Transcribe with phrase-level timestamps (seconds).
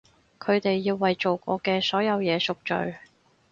[0.39, 2.95] 佢哋要為做過嘅所有嘢贖罪！